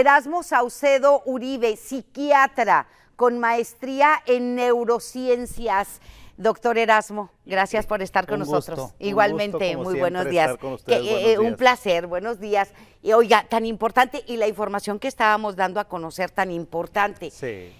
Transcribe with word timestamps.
Erasmo 0.00 0.42
Saucedo 0.42 1.22
Uribe, 1.24 1.76
psiquiatra 1.76 2.86
con 3.16 3.38
maestría 3.38 4.22
en 4.26 4.54
neurociencias. 4.54 6.00
Doctor 6.36 6.76
Erasmo, 6.76 7.30
gracias 7.46 7.86
por 7.86 8.02
estar 8.02 8.26
con 8.26 8.42
Un 8.42 8.48
nosotros. 8.48 8.78
gusto, 8.78 8.96
Igualmente, 8.98 9.74
gusto, 9.74 9.82
muy 9.84 9.94
siempre, 9.94 10.00
buenos 10.00 10.28
días. 10.30 10.52
ustedes. 10.62 10.84
Que, 10.84 10.96
eh, 10.96 11.22
Buenos 11.22 11.38
un 11.38 11.46
días. 11.46 11.56
placer, 11.58 12.06
buenos 12.06 12.40
días. 12.40 12.74
Y 13.02 13.12
oiga, 13.14 13.46
tan 13.48 13.64
importante 13.64 14.22
y 14.26 14.36
la 14.36 14.46
información 14.46 14.98
que 14.98 15.08
estábamos 15.08 15.56
dando 15.56 15.80
a 15.80 15.84
conocer 15.88 16.30
tan 16.30 16.50
importante. 16.50 17.30
Sí. 17.30 17.72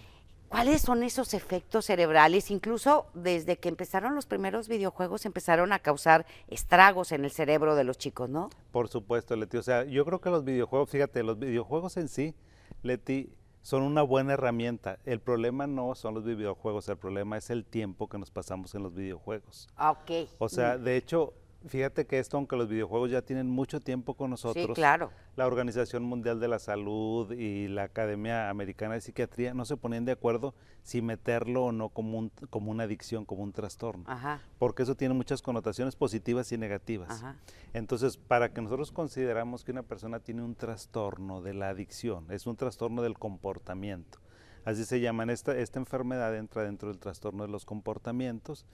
¿Cuáles 0.49 0.81
son 0.81 1.03
esos 1.03 1.35
efectos 1.35 1.87
cerebrales? 1.87 2.51
Incluso 2.51 3.07
desde 3.15 3.59
que 3.59 3.69
empezaron 3.69 4.15
los 4.15 4.27
primeros 4.27 4.69
videojuegos 4.69 5.27
empezaron 5.27 5.73
a 5.73 5.81
causar 5.81 6.25
estragos 6.49 7.13
en 7.13 7.25
el 7.25 7.31
cerebro 7.31 7.75
de 7.75 7.85
los 7.85 7.99
chicos, 7.99 8.31
¿no? 8.31 8.51
Por 8.71 8.89
supuesto, 8.89 9.35
Leti. 9.37 9.57
O 9.57 9.63
sea, 9.63 9.85
yo 9.85 10.05
creo 10.05 10.21
que 10.21 10.31
los 10.31 10.45
videojuegos, 10.45 10.89
fíjate, 10.91 11.23
los 11.23 11.39
videojuegos 11.39 11.97
en 11.97 12.09
sí, 12.09 12.35
Leti, 12.83 13.33
son 13.63 13.83
una 13.83 14.03
buena 14.03 14.35
herramienta. 14.35 15.01
El 15.05 15.21
problema 15.21 15.67
no 15.67 15.95
son 15.97 16.15
los 16.15 16.25
videojuegos, 16.25 16.89
el 16.89 16.97
problema 16.97 17.37
es 17.37 17.51
el 17.51 17.65
tiempo 17.65 18.09
que 18.09 18.17
nos 18.17 18.31
pasamos 18.31 18.75
en 18.77 18.85
los 18.85 18.95
videojuegos. 18.95 19.69
Ah, 19.77 19.91
Ok. 19.91 20.29
O 20.39 20.49
sea, 20.49 20.79
de 20.79 20.97
hecho, 20.97 21.35
fíjate 21.67 22.07
que 22.07 22.19
esto, 22.19 22.37
aunque 22.37 22.57
los 22.57 22.69
videojuegos 22.69 23.11
ya 23.11 23.23
tienen 23.23 23.49
mucho 23.49 23.81
tiempo 23.81 24.15
con 24.15 24.31
nosotros, 24.31 24.75
claro. 24.75 25.11
la 25.37 25.47
Organización 25.47 26.03
Mundial 26.03 26.41
de 26.41 26.49
la 26.49 26.59
Salud 26.59 27.33
y 27.33 27.69
la 27.69 27.85
Academia 27.85 28.51
Americana 28.51 28.95
de 28.95 29.01
Psiquiatría 29.01 29.55
no 29.55 29.65
se 29.65 29.77
ponían 29.77 30.05
de 30.05 30.13
acuerdo 30.13 30.55
si 30.83 31.03
meterlo 31.03 31.65
o 31.65 31.73
no 31.73 31.89
como, 31.89 32.19
un, 32.19 32.31
como 32.51 32.71
una 32.71 32.85
adicción, 32.85 33.25
como 33.25 33.43
un 33.43 33.53
trastorno. 33.53 34.05
Ajá. 34.07 34.41
Porque 34.59 34.85
eso 34.85 34.95
tiene 34.95 35.15
muchas 35.15 35.43
connotaciones 35.43 35.97
positivas 35.97 36.53
y 36.53 36.59
negativas. 36.59 37.11
Ajá. 37.11 37.37
Entonces, 37.73 38.17
para 38.17 38.53
que 38.53 38.63
nosotros 38.63 38.93
consideramos 38.93 39.65
que 39.65 39.73
una 39.73 39.83
persona 39.83 40.21
tiene 40.21 40.43
un 40.43 40.55
trastorno 40.55 41.43
de 41.43 41.55
la 41.55 41.69
adicción, 41.71 42.31
es 42.31 42.47
un 42.47 42.57
trastorno 42.57 43.03
del 43.03 43.19
comportamiento. 43.19 44.19
Así 44.65 44.85
se 44.85 44.99
llaman, 44.99 45.31
esta, 45.31 45.57
esta 45.57 45.79
enfermedad 45.79 46.37
entra 46.37 46.65
dentro 46.65 46.89
del 46.89 46.99
trastorno 46.99 47.45
de 47.45 47.51
los 47.51 47.65
comportamientos 47.65 48.67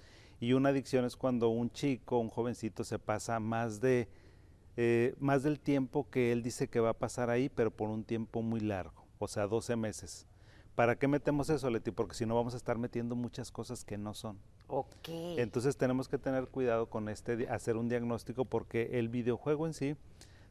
y 0.42 0.54
una 0.54 0.70
adicción 0.70 1.04
es 1.04 1.14
cuando 1.14 1.50
un 1.50 1.70
chico, 1.70 2.18
un 2.18 2.28
jovencito 2.28 2.82
se 2.82 2.98
pasa 2.98 3.38
más 3.38 3.80
de 3.80 4.08
eh, 4.76 5.14
más 5.20 5.44
del 5.44 5.60
tiempo 5.60 6.10
que 6.10 6.32
él 6.32 6.42
dice 6.42 6.66
que 6.66 6.80
va 6.80 6.90
a 6.90 6.98
pasar 6.98 7.30
ahí, 7.30 7.48
pero 7.48 7.70
por 7.70 7.90
un 7.90 8.02
tiempo 8.02 8.42
muy 8.42 8.58
largo, 8.58 9.06
o 9.20 9.28
sea, 9.28 9.46
12 9.46 9.76
meses. 9.76 10.26
¿Para 10.74 10.98
qué 10.98 11.06
metemos 11.06 11.48
eso, 11.48 11.70
Leti? 11.70 11.92
Porque 11.92 12.16
si 12.16 12.26
no 12.26 12.34
vamos 12.34 12.54
a 12.54 12.56
estar 12.56 12.76
metiendo 12.76 13.14
muchas 13.14 13.52
cosas 13.52 13.84
que 13.84 13.96
no 13.96 14.14
son. 14.14 14.36
Ok. 14.66 15.10
Entonces 15.36 15.76
tenemos 15.76 16.08
que 16.08 16.18
tener 16.18 16.48
cuidado 16.48 16.90
con 16.90 17.08
este, 17.08 17.48
hacer 17.48 17.76
un 17.76 17.88
diagnóstico 17.88 18.44
porque 18.44 18.98
el 18.98 19.08
videojuego 19.10 19.68
en 19.68 19.74
sí 19.74 19.94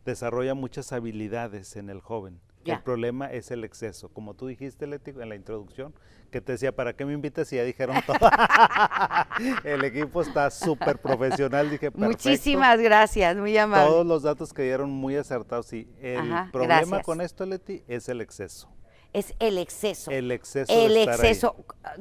desarrolla 0.06 0.54
muchas 0.54 0.94
habilidades 0.94 1.76
en 1.76 1.90
el 1.90 2.00
joven. 2.00 2.40
Ya. 2.64 2.76
El 2.76 2.82
problema 2.84 3.32
es 3.32 3.52
el 3.52 3.64
exceso. 3.64 4.10
Como 4.10 4.34
tú 4.36 4.48
dijiste, 4.48 4.88
Leti, 4.88 5.12
en 5.12 5.30
la 5.30 5.36
introducción, 5.36 5.94
que 6.30 6.42
te 6.42 6.54
decía, 6.54 6.72
¿para 6.76 6.94
qué 6.94 7.06
me 7.06 7.14
invitas 7.14 7.48
si 7.48 7.56
ya 7.58 7.64
dijeron 7.64 7.96
todo? 8.06 8.18
el 9.64 9.84
equipo 9.84 10.22
está 10.22 10.50
súper 10.50 11.00
profesional, 11.00 11.70
dije, 11.70 11.92
perfecto. 11.92 12.08
Muchísimas 12.30 12.80
gracias, 12.80 13.36
muy 13.38 13.58
amable. 13.58 13.88
Todos 13.90 14.06
los 14.06 14.24
datos 14.24 14.54
que 14.54 14.64
dieron 14.64 14.90
muy 14.90 15.16
acertados. 15.16 15.72
Y 15.74 15.88
el 16.02 16.32
Ajá, 16.32 16.50
problema 16.52 16.76
gracias. 16.80 17.06
con 17.06 17.22
esto, 17.22 17.46
Leti, 17.46 17.84
es 17.88 18.08
el 18.10 18.22
exceso. 18.22 18.70
Es 19.14 19.34
el 19.40 19.58
exceso. 19.58 20.10
El 20.10 20.32
exceso 20.32 20.72
El 20.72 20.94
de 20.94 21.00
estar 21.02 21.16
ahí. 21.20 21.28
exceso. 21.28 21.56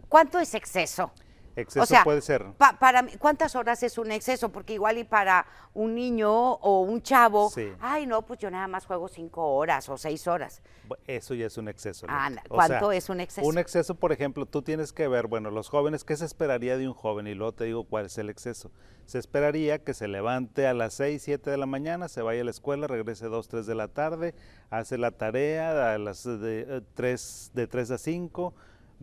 ¿Cuánto 0.08 0.38
es 0.38 0.54
exceso? 0.54 1.12
Exceso 1.56 1.82
o 1.82 1.86
sea, 1.86 2.04
puede 2.04 2.20
ser. 2.22 2.44
pa- 2.58 2.78
para 2.78 3.02
mí, 3.02 3.12
¿cuántas 3.18 3.54
horas 3.56 3.82
es 3.82 3.98
un 3.98 4.12
exceso? 4.12 4.50
Porque 4.50 4.74
igual 4.74 4.98
y 4.98 5.04
para 5.04 5.46
un 5.74 5.94
niño 5.94 6.30
o 6.32 6.80
un 6.82 7.02
chavo, 7.02 7.50
Sí. 7.50 7.72
ay 7.80 8.06
no, 8.06 8.22
pues 8.22 8.38
yo 8.38 8.50
nada 8.50 8.68
más 8.68 8.86
juego 8.86 9.08
cinco 9.08 9.54
horas 9.56 9.88
o 9.88 9.98
seis 9.98 10.26
horas. 10.26 10.62
Eso 11.06 11.34
ya 11.34 11.46
es 11.46 11.56
un 11.58 11.68
exceso. 11.68 12.06
Ah, 12.08 12.30
Leti. 12.30 12.42
na- 12.42 12.48
¿cuánto 12.48 12.92
es 12.92 13.08
un 13.08 13.20
exceso? 13.20 13.46
Un 13.46 13.58
exceso, 13.58 13.94
por 13.94 14.12
ejemplo, 14.12 14.46
tú 14.46 14.62
tienes 14.62 14.92
que 14.92 15.08
ver, 15.08 15.26
bueno, 15.26 15.50
los 15.50 15.68
jóvenes, 15.68 16.04
¿qué 16.04 16.16
se 16.16 16.24
esperaría 16.24 16.76
de 16.78 16.86
un 16.88 16.94
joven? 16.94 17.26
Y 17.26 17.34
luego 17.34 17.52
te 17.52 17.64
digo 17.64 17.84
cuál 17.84 18.06
es 18.06 18.16
el 18.18 18.30
exceso. 18.30 18.70
Se 19.06 19.18
esperaría 19.18 19.80
que 19.80 19.92
se 19.92 20.06
levante 20.06 20.68
a 20.68 20.74
las 20.74 20.94
6, 20.94 21.22
7 21.22 21.50
de 21.50 21.56
la 21.56 21.66
mañana, 21.66 22.08
se 22.08 22.22
vaya 22.22 22.42
a 22.42 22.44
la 22.44 22.50
escuela, 22.52 22.86
regrese 22.86 23.26
2, 23.26 23.48
3 23.48 23.66
de 23.66 23.74
la 23.74 23.88
tarde, 23.88 24.34
hace 24.70 24.98
la 24.98 25.10
tarea 25.10 25.94
a 25.94 25.98
las 25.98 26.22
de, 26.24 26.60
eh, 26.68 26.80
3, 26.94 27.50
de 27.54 27.66
3 27.66 27.90
a 27.90 27.98
5, 27.98 28.54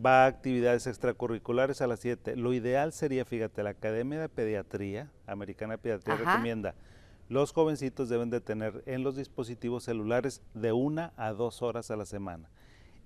va 0.04 0.24
a 0.24 0.26
actividades 0.26 0.86
extracurriculares 0.86 1.80
a 1.80 1.86
las 1.86 2.00
7. 2.00 2.36
Lo 2.36 2.52
ideal 2.52 2.92
sería, 2.92 3.24
fíjate, 3.24 3.62
la 3.62 3.70
Academia 3.70 4.20
de 4.20 4.28
Pediatría, 4.28 5.10
Americana 5.26 5.74
de 5.74 5.78
Pediatría, 5.78 6.14
Ajá. 6.14 6.24
recomienda 6.32 6.74
los 7.28 7.52
jovencitos 7.52 8.08
deben 8.08 8.30
de 8.30 8.40
tener 8.40 8.82
en 8.86 9.02
los 9.02 9.14
dispositivos 9.14 9.84
celulares 9.84 10.40
de 10.54 10.72
una 10.72 11.12
a 11.18 11.32
dos 11.34 11.60
horas 11.60 11.90
a 11.90 11.96
la 11.96 12.06
semana. 12.06 12.48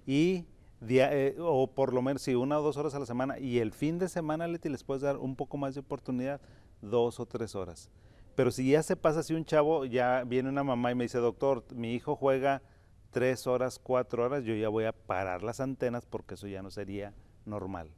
Y, 0.06 0.44
dia- 0.80 1.12
eh, 1.12 1.34
o 1.40 1.66
por 1.66 1.92
lo 1.92 2.02
menos, 2.02 2.22
sí, 2.22 2.36
una 2.36 2.60
o 2.60 2.62
dos 2.62 2.76
horas 2.76 2.94
a 2.94 3.00
la 3.00 3.06
semana. 3.06 3.40
Y 3.40 3.58
el 3.58 3.72
fin 3.72 3.98
de 3.98 4.08
semana, 4.08 4.46
Leti, 4.46 4.68
les 4.68 4.84
puedes 4.84 5.02
dar 5.02 5.16
un 5.16 5.34
poco 5.34 5.56
más 5.56 5.74
de 5.74 5.80
oportunidad, 5.80 6.40
dos 6.80 7.18
o 7.18 7.26
tres 7.26 7.56
horas. 7.56 7.90
Pero 8.36 8.52
si 8.52 8.70
ya 8.70 8.82
se 8.84 8.94
pasa 8.94 9.20
así 9.20 9.34
un 9.34 9.44
chavo, 9.44 9.86
ya 9.86 10.22
viene 10.24 10.48
una 10.48 10.62
mamá 10.62 10.92
y 10.92 10.94
me 10.94 11.02
dice, 11.04 11.18
doctor, 11.18 11.64
mi 11.74 11.92
hijo 11.92 12.14
juega 12.14 12.62
tres 13.12 13.46
horas, 13.46 13.78
cuatro 13.78 14.24
horas, 14.24 14.42
yo 14.44 14.54
ya 14.54 14.68
voy 14.68 14.84
a 14.84 14.92
parar 14.92 15.42
las 15.44 15.60
antenas 15.60 16.04
porque 16.06 16.34
eso 16.34 16.48
ya 16.48 16.62
no 16.62 16.70
sería 16.70 17.14
normal. 17.44 17.90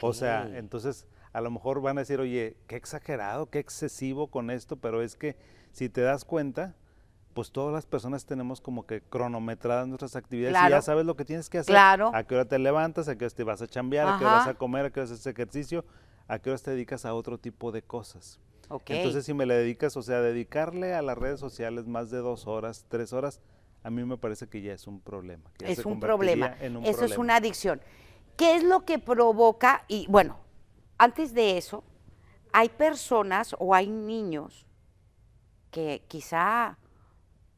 O 0.00 0.12
sea, 0.12 0.48
entonces 0.56 1.06
a 1.32 1.40
lo 1.40 1.50
mejor 1.50 1.80
van 1.80 1.98
a 1.98 2.02
decir, 2.02 2.20
oye, 2.20 2.56
qué 2.68 2.76
exagerado, 2.76 3.46
qué 3.50 3.58
excesivo 3.58 4.28
con 4.28 4.50
esto, 4.50 4.76
pero 4.76 5.02
es 5.02 5.16
que 5.16 5.34
si 5.72 5.88
te 5.88 6.02
das 6.02 6.24
cuenta, 6.24 6.76
pues 7.32 7.50
todas 7.50 7.72
las 7.72 7.86
personas 7.86 8.26
tenemos 8.26 8.60
como 8.60 8.86
que 8.86 9.00
cronometradas 9.00 9.88
nuestras 9.88 10.14
actividades 10.14 10.52
y 10.54 10.58
Claro. 10.58 10.70
ya 10.76 10.82
sabes 10.82 11.06
lo 11.06 11.16
que 11.16 11.24
tienes 11.24 11.48
que 11.48 11.58
hacer. 11.58 11.72
Claro. 11.72 12.10
A 12.14 12.24
qué 12.24 12.34
hora 12.34 12.44
te 12.44 12.58
levantas, 12.58 13.08
a 13.08 13.16
qué 13.16 13.24
hora 13.24 13.34
te 13.34 13.42
vas 13.44 13.62
a 13.62 13.66
chambear, 13.66 14.06
a 14.06 14.18
qué 14.18 14.24
hora 14.26 14.34
vas 14.34 14.48
a 14.48 14.54
comer, 14.54 14.84
a 14.84 14.90
qué 14.90 15.00
hora 15.00 15.10
haces 15.10 15.26
ejercicio, 15.26 15.84
a 16.28 16.38
qué 16.38 16.50
hora 16.50 16.58
te 16.58 16.70
dedicas 16.72 17.06
a 17.06 17.14
otro 17.14 17.38
tipo 17.38 17.72
de 17.72 17.80
cosas. 17.82 18.38
Ok. 18.68 18.90
Entonces, 18.90 19.24
si 19.24 19.32
me 19.34 19.46
le 19.46 19.54
dedicas, 19.54 19.96
o 19.96 20.02
sea, 20.02 20.20
dedicarle 20.20 20.94
a 20.94 21.00
las 21.02 21.16
redes 21.16 21.40
sociales 21.40 21.86
más 21.86 22.10
de 22.10 22.18
dos 22.18 22.46
horas, 22.46 22.84
tres 22.88 23.14
horas, 23.14 23.40
a 23.82 23.90
mí 23.90 24.04
me 24.04 24.16
parece 24.16 24.48
que 24.48 24.62
ya 24.62 24.72
es 24.72 24.86
un 24.86 25.00
problema. 25.00 25.50
que 25.58 25.70
es 25.70 25.84
un 25.84 25.98
problema. 26.00 26.56
en 26.60 26.76
un 26.76 26.84
eso 26.84 27.04
es 27.04 27.18
una 27.18 27.36
adicción. 27.36 27.80
¿Qué 28.36 28.56
es 28.56 28.62
lo 28.64 28.84
que 28.84 28.98
provoca? 28.98 29.84
Y 29.88 30.06
bueno, 30.08 30.38
antes 30.98 31.34
de 31.34 31.58
eso, 31.58 31.84
hay 32.52 32.68
personas 32.68 33.54
o 33.58 33.74
hay 33.74 33.88
niños 33.88 34.66
que 35.70 36.04
quizá 36.08 36.78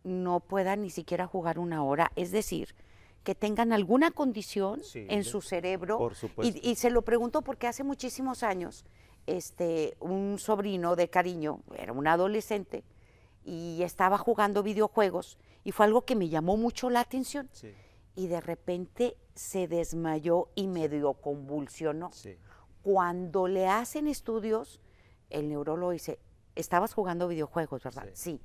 no 0.02 0.40
puedan 0.40 0.82
ni 0.82 0.90
siquiera 0.90 1.26
jugar 1.26 1.58
una 1.58 1.82
hora, 1.84 2.12
es 2.16 2.30
decir, 2.30 2.74
que 3.22 3.34
tengan 3.34 3.72
alguna 3.72 4.10
condición 4.10 4.82
Sí, 4.84 5.06
en 5.08 5.24
su 5.24 5.40
cerebro. 5.40 5.98
por 5.98 6.12
y- 6.12 6.14
supuesto. 6.14 6.60
Y, 6.62 6.74
se 6.74 6.90
lo 6.90 7.02
pregunto 7.02 7.42
porque 7.42 7.66
hace 7.66 7.82
muchísimos 7.82 8.42
años, 8.42 8.84
este, 9.26 9.96
un 10.00 10.38
sobrino 10.38 10.94
de 10.94 11.08
cariño, 11.08 11.60
era 11.78 11.92
un 11.92 12.06
adolescente, 12.06 12.84
y 13.44 13.82
estaba 13.82 14.18
jugando 14.18 14.62
videojuegos, 14.62 15.38
y 15.64 15.72
fue 15.72 15.86
algo 15.86 16.02
que 16.02 16.14
me 16.14 16.28
llamó 16.28 16.56
mucho 16.56 16.90
la 16.90 17.00
atención 17.00 17.48
Sí, 17.52 17.72
y 18.14 18.26
de 18.28 18.40
repente 18.40 19.16
se 19.34 19.66
desmayó 19.66 20.48
y 20.54 20.68
medio 20.68 21.14
convulsionó. 21.14 22.10
sí. 22.12 22.36
Cuando 22.82 23.48
le 23.48 23.66
hacen 23.66 24.06
estudios, 24.08 24.78
el 25.30 25.48
neurólogo 25.48 25.92
dice, 25.92 26.18
estabas 26.54 26.92
jugando 26.92 27.28
videojuegos, 27.28 27.82
¿verdad? 27.82 28.06
Sí. 28.12 28.40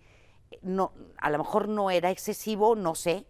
No, 0.61 0.93
a 1.17 1.29
lo 1.29 1.39
mejor 1.39 1.67
no 1.67 1.91
era 1.91 2.09
excesivo, 2.09 2.73
no 2.75 2.95
sé, 2.95 3.25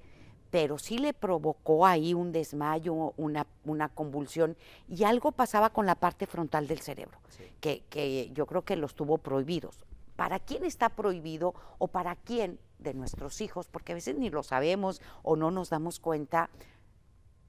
pero 0.51 0.77
sí 0.77 1.00
le 1.00 1.13
provocó 1.16 1.85
ahí 1.88 2.13
un 2.13 2.31
desmayo, 2.31 3.13
una, 3.17 3.47
una 3.66 3.89
convulsión 3.89 4.56
y 4.88 5.03
algo 5.03 5.31
pasaba 5.31 5.71
con 5.71 5.85
la 5.88 5.95
parte 5.95 6.27
frontal 6.27 6.67
del 6.67 6.79
cerebro, 6.79 7.17
Sí. 7.29 7.44
que, 7.59 7.83
que 7.89 8.29
yo 8.33 8.45
creo 8.45 8.61
que 8.63 8.75
los 8.75 8.94
tuvo 8.94 9.17
prohibidos. 9.17 9.83
¿Para 10.19 10.38
quién 10.38 10.66
está 10.66 10.90
prohibido 10.90 11.53
o 11.78 11.88
para 11.88 12.18
quién 12.18 12.59
de 12.78 12.94
nuestros 12.94 13.40
hijos? 13.40 13.69
Porque 13.69 13.94
a 13.94 13.96
veces 13.96 14.18
ni 14.18 14.30
lo 14.30 14.44
sabemos 14.44 15.02
o 15.24 15.38
no 15.38 15.50
nos 15.50 15.69
damos 15.69 16.02
cuenta 16.02 16.50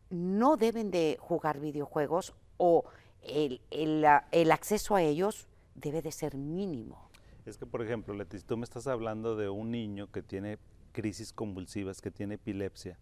no 0.08 0.56
deben 0.56 0.92
de 0.92 1.16
jugar 1.18 1.58
videojuegos 1.58 2.32
o 2.58 2.84
el, 3.22 3.60
el, 3.72 4.04
ah, 4.04 4.24
acceso 4.52 4.94
a 4.94 5.02
ellos 5.02 5.48
debe 5.74 6.00
de 6.00 6.12
ser 6.12 6.36
mínimo. 6.36 7.10
Es 7.44 7.58
que, 7.58 7.66
por 7.66 7.82
ejemplo, 7.82 8.14
Leti, 8.14 8.38
si 8.38 8.44
tú 8.44 8.56
me 8.56 8.62
estás 8.62 8.86
hablando 8.86 9.34
de 9.34 9.48
un 9.48 9.72
niño 9.72 10.08
que 10.12 10.22
tiene 10.22 10.58
crisis 10.92 11.32
convulsivas, 11.32 12.00
que 12.00 12.12
tiene 12.12 12.36
epilepsia, 12.36 12.98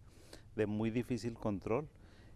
de 0.55 0.65
muy 0.65 0.89
difícil 0.89 1.35
control, 1.35 1.87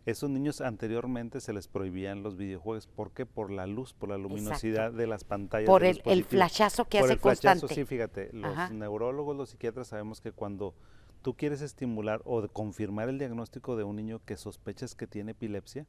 esos 0.06 0.30
niños 0.30 0.60
anteriormente 0.62 1.40
se 1.42 1.54
les 1.54 1.68
prohibían 1.68 2.24
los 2.24 2.36
videojuegos. 2.36 2.88
¿Por 2.88 3.12
qué? 3.12 3.26
Por 3.26 3.52
la 3.52 3.68
luz, 3.68 3.94
por 3.94 4.10
la 4.10 4.18
luminosidad 4.18 4.92
de 4.92 5.08
las 5.08 5.24
pantallas. 5.24 5.68
Por 5.68 5.84
el, 5.84 6.02
el 6.06 6.24
flashazo 6.26 6.86
que 6.86 7.00
Por 7.00 7.06
hace 7.06 7.14
el 7.14 7.20
flashazo, 7.20 7.62
constante. 7.62 7.76
sí, 7.76 7.86
fíjate, 7.86 8.30
los 8.34 8.52
Ajá. 8.52 8.70
neurólogos, 8.70 9.36
los 9.36 9.50
psiquiatras 9.52 9.88
sabemos 9.88 10.20
que 10.22 10.32
cuando 10.32 10.74
tú 11.22 11.36
quieres 11.36 11.62
estimular 11.62 12.22
o 12.26 12.42
de 12.42 12.50
confirmar 12.50 13.08
el 13.08 13.18
diagnóstico 13.18 13.76
de 13.78 13.86
un 13.86 13.96
niño 13.96 14.20
que 14.26 14.36
sospechas 14.36 14.94
que 14.94 15.08
tiene 15.08 15.32
epilepsia, 15.32 15.86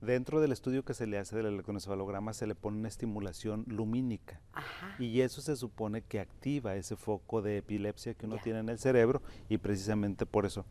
dentro 0.00 0.40
del 0.40 0.52
estudio 0.52 0.84
que 0.84 0.92
se 0.94 1.06
le 1.06 1.18
hace 1.18 1.36
del 1.36 1.46
electroencefalograma 1.46 2.32
se 2.34 2.46
le 2.46 2.54
pone 2.54 2.78
una 2.78 2.88
estimulación 2.88 3.64
lumínica. 3.68 4.40
Ajá. 4.54 4.96
Y 4.98 5.20
eso 5.20 5.40
se 5.42 5.56
supone 5.56 6.00
que 6.02 6.20
activa 6.20 6.76
ese 6.76 6.96
foco 6.96 7.42
de 7.42 7.58
epilepsia 7.58 8.14
que 8.14 8.24
uno 8.26 8.36
Ya. 8.36 8.42
tiene 8.42 8.58
en 8.60 8.68
el 8.70 8.78
cerebro 8.78 9.20
y 9.50 9.58
precisamente 9.58 10.24
por 10.26 10.46
eso. 10.46 10.64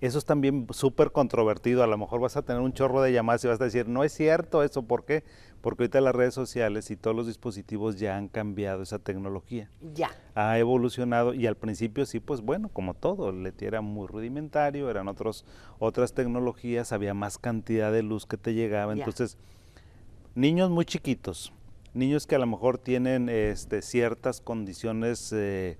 Eso 0.00 0.18
es 0.18 0.24
también 0.24 0.66
súper 0.70 1.12
controvertido. 1.12 1.82
A 1.82 1.86
lo 1.86 1.98
mejor 1.98 2.20
vas 2.20 2.36
a 2.36 2.42
tener 2.42 2.62
un 2.62 2.72
chorro 2.72 3.02
de 3.02 3.12
llamadas 3.12 3.44
y 3.44 3.48
vas 3.48 3.60
a 3.60 3.64
decir, 3.64 3.86
no 3.86 4.02
es 4.02 4.12
cierto 4.12 4.62
eso. 4.62 4.82
¿Por 4.82 5.04
qué? 5.04 5.24
Porque 5.60 5.82
ahorita 5.82 6.00
las 6.00 6.14
redes 6.14 6.32
sociales 6.32 6.90
y 6.90 6.96
todos 6.96 7.14
los 7.14 7.26
dispositivos 7.26 7.98
ya 7.98 8.16
han 8.16 8.28
cambiado 8.28 8.82
esa 8.82 8.98
tecnología. 8.98 9.70
Ya. 9.94 10.10
Ha 10.34 10.58
evolucionado 10.58 11.34
y 11.34 11.46
al 11.46 11.56
principio 11.56 12.06
sí, 12.06 12.18
pues 12.18 12.40
bueno, 12.40 12.70
como 12.70 12.94
todo, 12.94 13.30
Leti 13.30 13.66
era 13.66 13.82
muy 13.82 14.06
rudimentario, 14.08 14.88
eran 14.88 15.06
otros, 15.06 15.44
otras 15.78 16.14
tecnologías, 16.14 16.92
había 16.92 17.12
más 17.12 17.36
cantidad 17.36 17.92
de 17.92 18.02
luz 18.02 18.24
que 18.24 18.38
te 18.38 18.54
llegaba. 18.54 18.94
Ya. 18.94 19.00
Entonces, 19.00 19.36
niños 20.34 20.70
muy 20.70 20.86
chiquitos, 20.86 21.52
niños 21.92 22.26
que 22.26 22.36
a 22.36 22.38
lo 22.38 22.46
mejor 22.46 22.78
tienen 22.78 23.28
este, 23.28 23.82
ciertas 23.82 24.40
condiciones 24.40 25.30
eh, 25.34 25.76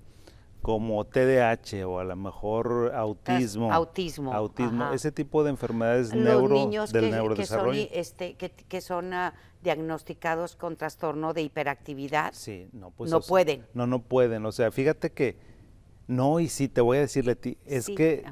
como 0.61 1.03
TDAH 1.05 1.85
o 1.87 1.99
a 1.99 2.03
lo 2.03 2.15
mejor 2.15 2.91
autismo. 2.95 3.71
autismo, 3.73 4.31
Autismo, 4.33 4.83
ajá. 4.85 4.93
ese 4.95 5.11
tipo 5.11 5.43
de 5.43 5.49
enfermedades 5.49 6.13
Los 6.13 6.23
neuro, 6.23 6.53
niños 6.53 6.91
del 6.91 7.05
que, 7.05 7.07
que 7.09 7.11
son, 7.11 7.19
neurodesarrollo. 7.23 7.87
este, 7.91 8.35
que, 8.35 8.51
que 8.51 8.81
son 8.81 9.13
ah, 9.13 9.33
diagnosticados 9.63 10.55
con 10.55 10.75
trastorno 10.75 11.33
de 11.33 11.41
hiperactividad, 11.41 12.33
Sí, 12.33 12.67
no, 12.73 12.91
pues 12.91 13.09
no 13.09 13.17
o 13.17 13.21
sea, 13.21 13.29
pueden. 13.29 13.65
No, 13.73 13.87
no 13.87 14.03
pueden. 14.03 14.45
O 14.45 14.51
sea, 14.51 14.71
fíjate 14.71 15.11
que 15.11 15.37
no, 16.07 16.39
y 16.39 16.47
sí, 16.47 16.67
te 16.67 16.81
voy 16.81 16.97
a 16.97 17.01
decir, 17.01 17.25
Leti, 17.25 17.57
es 17.65 17.85
Sí. 17.85 17.95
que 17.95 18.23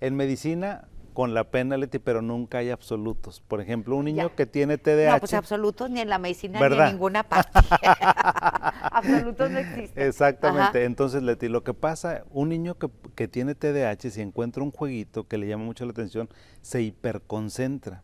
en 0.00 0.16
medicina, 0.16 0.88
con 1.14 1.32
la 1.32 1.44
pena, 1.44 1.76
Leti, 1.78 1.98
pero 1.98 2.20
nunca 2.20 2.58
hay 2.58 2.68
absolutos. 2.70 3.40
Por 3.40 3.60
ejemplo, 3.62 3.96
un 3.96 4.04
niño 4.04 4.28
Ya. 4.28 4.34
que 4.34 4.44
tiene 4.46 4.76
TDAH. 4.76 5.12
No, 5.14 5.20
pues 5.20 5.32
absolutos 5.32 5.88
ni 5.88 6.00
en 6.00 6.08
la 6.10 6.18
medicina 6.18 6.58
ni 6.68 6.76
en 6.76 6.84
ninguna 6.86 7.22
parte. 7.28 7.60
absolutos 8.82 9.50
no 9.50 9.58
existen. 9.58 10.02
Exactamente. 10.06 10.78
Ajá. 10.78 10.82
Entonces, 10.82 11.22
Leti, 11.22 11.48
lo 11.48 11.64
que 11.64 11.72
pasa, 11.72 12.24
un 12.30 12.48
niño 12.50 12.74
que, 12.76 12.88
que 13.14 13.28
tiene 13.28 13.54
TDAH, 13.54 14.10
si 14.10 14.20
encuentra 14.20 14.62
un 14.62 14.72
jueguito 14.72 15.26
que 15.26 15.38
le 15.38 15.46
llama 15.46 15.64
mucho 15.64 15.84
la 15.84 15.92
atención, 15.92 16.28
se 16.60 16.82
hiperconcentra 16.82 18.02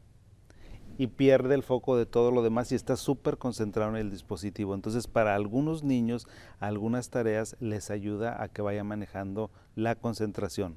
y 0.97 1.07
pierde 1.07 1.55
el 1.55 1.63
foco 1.63 1.97
de 1.97 2.05
todo 2.07 2.31
lo 2.31 2.43
demás 2.43 2.71
y 2.73 2.75
está 2.75 2.95
súper 2.97 3.39
concentrado 3.39 3.91
en 3.91 3.97
el 3.97 4.11
dispositivo. 4.11 4.75
Entonces, 4.75 5.07
para 5.07 5.35
algunos 5.35 5.83
niños, 5.83 6.29
algunas 6.59 7.11
tareas 7.11 7.57
les 7.59 7.91
ayuda 7.91 8.43
a 8.43 8.49
que 8.49 8.63
vaya 8.63 8.85
manejando 8.85 9.51
la 9.75 9.95
concentración. 9.95 10.77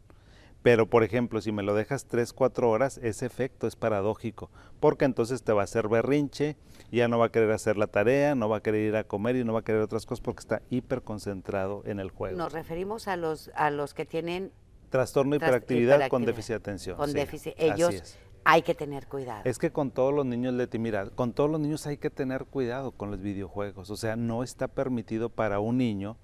Pero, 0.64 0.90
por 0.90 1.04
ejemplo, 1.04 1.42
si 1.42 1.52
me 1.52 1.62
lo 1.62 1.74
dejas 1.76 2.06
3, 2.06 2.32
4 2.34 2.70
horas, 2.70 2.98
ese 3.04 3.26
efecto 3.26 3.68
es 3.68 3.76
paradójico, 3.76 4.50
porque 4.80 5.04
entonces 5.06 5.44
te 5.44 5.52
va 5.52 5.62
a 5.62 5.64
hacer 5.66 5.90
berrinche, 5.90 6.56
ya 6.92 7.08
no 7.10 7.20
va 7.20 7.26
a 7.26 7.32
querer 7.32 7.52
hacer 7.52 7.76
la 7.78 7.88
tarea, 7.88 8.34
no 8.34 8.48
va 8.48 8.58
a 8.58 8.64
querer 8.64 8.88
ir 8.88 8.96
a 8.96 9.04
comer 9.04 9.36
y 9.36 9.44
no 9.44 9.52
va 9.54 9.60
a 9.60 9.64
querer 9.64 9.82
otras 9.82 10.06
cosas 10.06 10.22
porque 10.22 10.40
está 10.40 10.62
hiper 10.70 11.02
concentrado 11.02 11.84
en 11.86 12.00
el 12.00 12.10
juego. 12.12 12.38
Nos 12.38 12.54
referimos 12.54 13.08
a 13.10 13.18
los, 13.18 13.52
a 13.56 13.70
los 13.72 13.94
que 13.94 14.06
tienen 14.06 14.52
Trastorno 14.90 15.32
de 15.34 15.40
tras- 15.40 15.50
hiperactividad, 15.50 16.08
con 16.08 16.24
hiperactividad, 16.24 16.26
déficit 16.34 16.50
de 16.50 16.56
atención. 16.56 16.98
con 16.98 17.08
sí, 17.10 17.14
déficit. 17.16 17.54
Ellos 17.58 18.18
hay 18.46 18.62
que 18.62 18.74
tener 18.76 19.08
cuidado. 19.08 19.42
Es 19.44 19.58
que 19.60 19.72
con 19.72 19.92
todos 19.92 20.14
los 20.14 20.26
niños, 20.26 20.54
Leti, 20.54 20.80
mira, 20.80 21.10
con 21.10 21.34
todos 21.34 21.50
los 21.50 21.60
niños 21.60 21.86
hay 21.88 21.98
que 21.98 22.10
tener 22.10 22.46
cuidado 22.46 22.92
con 22.92 23.12
los 23.12 23.20
videojuegos. 23.20 23.90
O 23.90 23.98
sea, 23.98 24.16
no 24.16 24.44
está 24.44 24.68
permitido 24.70 25.30
para 25.30 25.60
un 25.60 25.78
niño. 25.78 26.16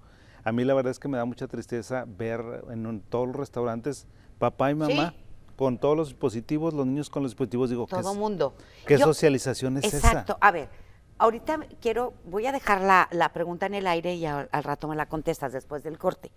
A 0.44 0.52
mí 0.52 0.64
la 0.64 0.72
verdad 0.72 0.92
es 0.92 0.98
que 0.98 1.08
me 1.08 1.18
da 1.18 1.24
mucha 1.26 1.46
tristeza 1.48 2.06
ver 2.06 2.40
en 2.70 2.86
un- 2.86 3.00
todos 3.02 3.26
los 3.26 3.36
restaurantes 3.36 4.06
papá 4.40 4.72
y 4.72 4.74
mamá 4.74 5.10
Sí. 5.16 5.16
con 5.54 5.78
todos 5.78 5.96
los 5.96 6.08
dispositivos, 6.08 6.74
los 6.74 6.86
niños 6.86 7.08
con 7.10 7.22
los 7.22 7.32
dispositivos. 7.32 7.70
Digo, 7.70 7.86
¿qué, 7.86 7.94
Todo 7.96 8.14
mundo. 8.14 8.54
qué 8.86 8.98
Yo- 8.98 9.04
socialización 9.06 9.76
es 9.76 9.92
Exacto. 9.94 10.32
esa? 10.32 10.38
A 10.40 10.50
ver, 10.50 10.68
ahorita 11.18 11.60
quiero, 11.80 12.14
voy 12.24 12.46
a 12.46 12.52
dejar 12.52 12.80
la, 12.80 13.08
la 13.12 13.32
pregunta 13.32 13.66
en 13.66 13.74
el 13.74 13.86
aire 13.86 14.14
y 14.14 14.24
al 14.26 14.48
rato 14.50 14.88
me 14.88 14.96
la 14.96 15.06
contestas 15.06 15.52
después 15.52 15.82
del 15.84 15.98
corte. 15.98 16.32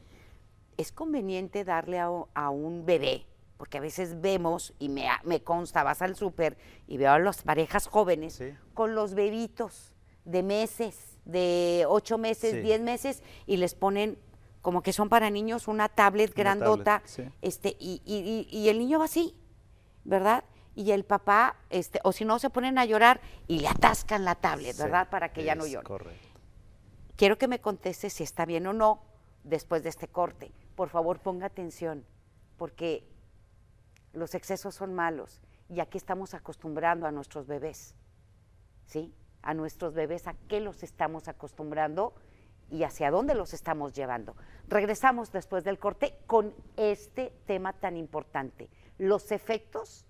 ¿Es 0.77 0.91
conveniente 0.91 1.63
darle 1.63 1.99
a, 1.99 2.09
a 2.33 2.49
un 2.49 2.85
bebé? 2.85 3.25
Porque 3.57 3.77
a 3.77 3.81
veces 3.81 4.19
vemos, 4.19 4.73
y 4.77 4.89
me, 4.89 5.07
me 5.23 5.41
consta, 5.41 5.83
vas 5.83 6.01
al 6.01 6.15
súper 6.17 6.57
y 6.87 6.97
veo 6.97 7.11
a 7.11 7.19
las 7.19 7.43
parejas 7.43 7.87
jóvenes 7.87 8.33
Sí. 8.33 8.51
con 8.73 8.93
los 8.95 9.13
bebitos 9.13 9.95
de 10.25 10.43
meses, 10.43 11.17
de 11.23 11.85
ocho 11.87 12.17
meses, 12.17 12.51
Sí. 12.51 12.59
diez 12.59 12.81
meses, 12.81 13.23
y 13.45 13.55
les 13.57 13.73
ponen 13.75 14.17
como 14.63 14.81
que 14.81 14.93
son 14.93 15.09
para 15.09 15.29
niños 15.29 15.67
una 15.67 15.89
tablet 15.89 16.31
Una 16.31 16.43
grandota, 16.43 16.83
tablet, 17.01 17.07
sí. 17.07 17.23
este, 17.43 17.75
y, 17.79 18.01
y- 18.05 18.47
y- 18.49 18.57
y 18.57 18.69
el 18.69 18.79
niño 18.79 18.97
va 18.97 19.05
así, 19.05 19.35
¿verdad? 20.05 20.45
Y 20.73 20.91
el 20.91 21.03
papá, 21.03 21.57
este, 21.69 21.99
o 22.03 22.13
si 22.13 22.23
no, 22.25 22.39
se 22.39 22.49
ponen 22.49 22.77
a 22.79 22.85
llorar 22.85 23.19
y 23.47 23.59
le 23.59 23.67
atascan 23.67 24.23
la 24.25 24.35
tablet, 24.35 24.73
Sí, 24.75 24.81
¿verdad? 24.81 25.09
Para 25.11 25.31
que 25.33 25.43
ya 25.43 25.53
no 25.53 25.67
llore. 25.67 25.83
Correcto. 25.85 26.27
Quiero 27.17 27.37
que 27.37 27.47
me 27.47 27.59
conteste 27.59 28.09
si 28.09 28.23
está 28.23 28.45
bien 28.45 28.65
o 28.65 28.73
no 28.73 29.03
después 29.43 29.83
de 29.83 29.89
este 29.89 30.07
corte. 30.07 30.51
Por 30.75 30.87
favor, 30.89 31.19
ponga 31.19 31.45
atención, 31.45 32.05
porque 32.57 33.05
los 34.13 34.33
excesos 34.33 34.73
son 34.75 34.93
malos 34.93 35.41
y 35.69 35.81
aquí 35.81 35.97
estamos 35.97 36.33
acostumbrando 36.33 37.05
a 37.05 37.11
nuestros 37.11 37.47
bebés, 37.47 37.95
¿sí? 38.85 39.13
A 39.41 39.53
nuestros 39.53 39.93
bebés, 39.93 40.25
¿a 40.27 40.35
qué 40.47 40.61
los 40.61 40.83
estamos 40.83 41.27
acostumbrando 41.27 42.15
y 42.73 42.83
hacia 42.83 43.11
dónde 43.11 43.35
los 43.35 43.53
estamos 43.53 43.93
llevando? 43.93 44.35
Regresamos 44.67 45.31
después 45.31 45.63
del 45.63 45.77
corte 45.77 46.17
con 46.25 46.55
este 46.75 47.31
tema 47.45 47.73
tan 47.73 47.95
importante, 47.97 48.67
los 48.97 49.31
efectos 49.31 50.05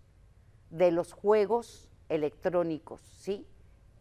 de 0.69 0.91
los 0.91 1.11
juegos 1.11 1.89
electrónicos, 2.07 3.01
¿sí? 3.01 3.45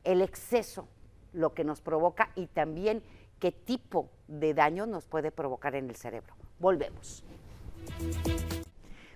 El 0.05 0.23
exceso, 0.23 0.88
lo 1.32 1.55
que 1.55 1.64
nos 1.64 1.81
provoca 1.81 2.31
y 2.37 2.47
también 2.47 3.03
qué 3.41 3.50
tipo 3.50 4.11
de 4.29 4.55
daño 4.55 4.87
nos 4.87 5.06
puede 5.08 5.32
provocar 5.32 5.75
en 5.75 5.91
el 5.91 5.97
cerebro. 5.97 6.35
Volvemos. 6.61 7.25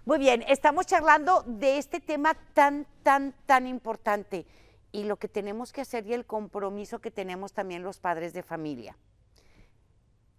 Muy 0.04 0.18
bien, 0.18 0.42
estamos 0.48 0.86
charlando 0.86 1.44
de 1.46 1.78
este 1.78 2.00
tema 2.00 2.34
tan, 2.52 2.86
tan, 3.04 3.32
tan 3.46 3.68
importante 3.68 4.44
y 4.90 5.04
lo 5.04 5.16
que 5.16 5.28
tenemos 5.28 5.72
que 5.72 5.82
hacer 5.82 6.04
y 6.06 6.14
el 6.14 6.26
compromiso 6.26 7.00
que 7.00 7.12
tenemos 7.12 7.52
también 7.52 7.84
los 7.84 7.98
padres 8.00 8.32
de 8.32 8.42
familia. 8.42 8.96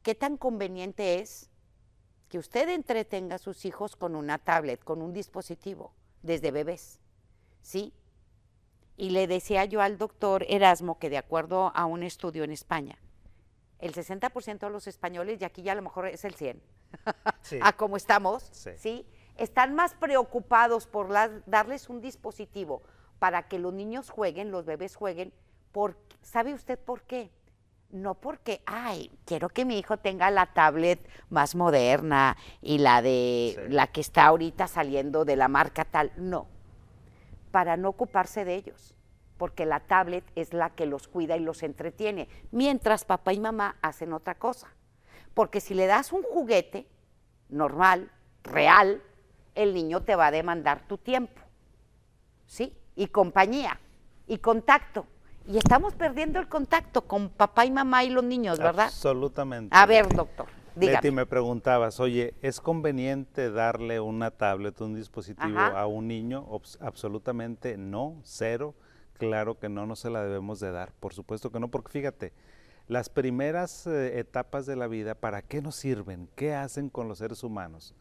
¿Qué 0.07 0.15
tan 0.15 0.38
conveniente 0.38 1.19
es 1.19 1.50
que 2.30 2.38
usted 2.39 2.69
entretenga 2.69 3.36
a 3.36 3.39
sus 3.39 3.65
hijos 3.65 3.98
con 3.98 4.15
una 4.15 4.38
tablet, 4.38 4.81
con 4.81 5.01
un 5.01 5.12
dispositivo, 5.12 5.92
desde 6.24 6.51
bebés? 6.51 7.01
¿Sí? 7.62 7.94
Y 8.95 9.09
le 9.09 9.27
decía 9.27 9.65
yo 9.65 9.81
al 9.81 9.98
doctor 9.98 10.45
Erasmo 10.48 10.98
que 10.98 11.09
de 11.09 11.18
acuerdo 11.18 11.74
a 11.75 11.83
un 11.86 12.04
estudio 12.04 12.45
en 12.45 12.51
España, 12.51 12.98
el 13.80 13.94
60% 13.94 14.59
de 14.59 14.69
los 14.69 14.88
españoles, 14.88 15.42
y 15.42 15.44
aquí 15.44 15.62
ya 15.62 15.74
a 15.74 15.75
lo 15.75 15.81
mejor 15.81 16.07
es 16.07 16.24
el 16.24 16.36
100, 16.36 16.62
Sí. 17.42 17.60
a 17.62 17.74
cómo 17.75 17.98
estamos, 17.98 18.44
Sí. 18.53 18.69
¿sí? 18.77 19.06
Están 19.36 19.75
más 19.75 19.94
preocupados 19.94 20.88
por 20.88 21.10
la- 21.10 21.42
darles 21.48 21.89
un 21.89 22.00
dispositivo 22.00 22.81
para 23.20 23.50
que 23.50 23.60
los 23.60 23.74
niños 23.74 24.10
jueguen, 24.10 24.51
los 24.51 24.63
bebés 24.63 24.96
jueguen, 24.96 25.34
por, 25.74 25.98
¿sabe 26.22 26.53
usted 26.53 26.79
por 26.79 27.01
qué? 27.01 27.29
No 27.89 28.15
porque, 28.15 28.62
ay, 28.65 29.12
quiero 29.25 29.48
que 29.50 29.63
mi 29.63 29.79
hijo 29.79 29.98
tenga 29.98 30.29
la 30.29 30.48
tablet 30.48 31.00
más 31.29 31.56
moderna 31.56 32.36
y 32.62 32.79
la 32.79 33.01
de 33.01 33.56
Sí. 33.56 33.74
la 33.74 33.88
que 33.88 34.01
está 34.01 34.25
ahorita 34.25 34.67
saliendo 34.67 35.24
de 35.24 35.38
la 35.38 35.48
marca 35.48 35.86
tal, 35.86 36.12
no, 36.17 36.48
para 37.51 37.77
no 37.77 37.89
ocuparse 37.89 38.44
de 38.44 38.56
ellos, 38.56 38.94
porque 39.38 39.65
la 39.65 39.79
tablet 39.79 40.25
es 40.36 40.53
la 40.53 40.72
que 40.72 40.86
los 40.86 41.08
cuida 41.08 41.38
y 41.38 41.39
los 41.39 41.63
entretiene, 41.63 42.27
mientras 42.51 43.06
papá 43.06 43.32
y 43.32 43.39
mamá 43.39 43.77
hacen 43.82 44.12
otra 44.12 44.36
cosa. 44.36 44.67
Porque 45.34 45.62
si 45.62 45.74
le 45.74 45.88
das 45.88 46.12
un 46.12 46.24
juguete 46.24 46.88
normal, 47.48 48.12
real, 48.44 49.01
el 49.56 49.74
niño 49.74 50.03
te 50.03 50.15
va 50.15 50.27
a 50.27 50.32
demandar 50.32 50.88
tu 50.88 50.98
tiempo, 50.98 51.41
¿sí? 52.48 52.77
Y 52.96 53.08
compañía, 53.08 53.79
y 54.27 54.39
contacto. 54.39 55.06
Y 55.48 55.58
estamos 55.58 55.94
perdiendo 55.96 56.39
el 56.39 56.48
contacto 56.48 57.04
con 57.04 57.30
papá 57.30 57.66
y 57.66 57.72
mamá 57.72 58.04
y 58.04 58.10
los 58.10 58.24
niños, 58.24 58.60
¿verdad? 58.60 58.86
Absolutamente. 58.88 59.75
A 59.75 59.86
ver, 59.86 60.04
Leti. 60.06 60.16
doctor, 60.18 60.46
Leti, 60.75 60.88
dígame. 60.88 61.12
me 61.12 61.25
preguntabas, 61.25 62.00
oye, 62.01 62.34
¿es 62.42 62.60
conveniente 62.60 63.50
darle 63.50 64.00
una 64.01 64.32
tablet, 64.32 64.80
un 64.82 64.94
dispositivo 64.94 65.58
Ajá. 65.58 65.80
a 65.82 65.88
un 65.88 66.08
niño? 66.08 66.46
Obs- 66.50 66.77
absolutamente 66.82 67.77
no, 67.77 68.20
cero. 68.24 68.75
Claro 69.18 69.58
que 69.58 69.70
no, 69.70 69.86
no 69.88 69.96
se 69.96 70.10
la 70.12 70.22
debemos 70.22 70.60
de 70.60 70.72
dar, 70.72 70.92
por 71.00 71.12
supuesto 71.13 71.50
que 71.51 71.60
no, 71.60 71.70
porque 71.70 71.92
fíjate, 71.92 72.34
las 72.88 73.10
primeras 73.10 73.88
eh, 73.88 74.20
etapas 74.20 74.66
de 74.68 74.75
la 74.75 74.88
vida, 74.88 75.16
¿para 75.16 75.42
qué 75.42 75.62
nos 75.62 75.75
sirven? 75.75 76.30
¿Qué 76.36 76.54
hacen 76.54 76.89
con 76.89 77.08
los 77.08 77.18
seres 77.18 77.44
humanos? 77.44 77.96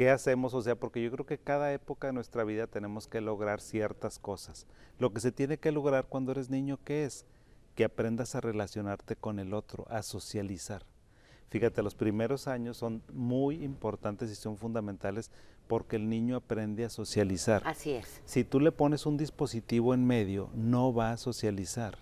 ¿Qué 0.00 0.08
hacemos? 0.08 0.54
O 0.54 0.62
sea, 0.62 0.76
porque 0.76 1.02
yo 1.02 1.10
creo 1.10 1.26
que 1.26 1.36
cada 1.36 1.74
época 1.74 2.06
de 2.06 2.14
nuestra 2.14 2.42
vida 2.42 2.66
tenemos 2.66 3.06
que 3.06 3.20
lograr 3.20 3.60
ciertas 3.60 4.18
cosas. 4.18 4.66
Lo 4.98 5.12
que 5.12 5.20
se 5.20 5.30
tiene 5.30 5.58
que 5.58 5.72
lograr 5.72 6.06
cuando 6.06 6.32
eres 6.32 6.48
niño, 6.48 6.78
¿qué 6.86 7.04
es? 7.04 7.26
Que 7.74 7.84
aprendas 7.84 8.34
a 8.34 8.40
relacionarte 8.40 9.14
con 9.14 9.38
el 9.38 9.52
otro, 9.52 9.86
a 9.90 10.02
socializar. 10.02 10.86
Fíjate, 11.50 11.82
los 11.82 11.94
primeros 11.94 12.48
años 12.48 12.78
son 12.78 13.02
muy 13.12 13.62
importantes 13.62 14.30
y 14.30 14.36
son 14.36 14.56
fundamentales 14.56 15.30
porque 15.68 15.96
el 15.96 16.08
niño 16.08 16.34
aprende 16.34 16.86
a 16.86 16.88
socializar. 16.88 17.62
Así 17.66 17.90
es. 17.90 18.22
Si 18.24 18.42
tú 18.42 18.58
le 18.58 18.72
pones 18.72 19.04
un 19.04 19.18
dispositivo 19.18 19.92
en 19.92 20.06
medio, 20.06 20.48
no 20.54 20.94
va 20.94 21.12
a 21.12 21.18
socializar. 21.18 21.98